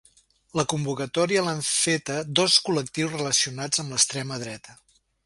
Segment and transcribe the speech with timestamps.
[0.59, 4.79] La convocatòria l’han feta dos col·lectius relacionats amb l’extrema dreta.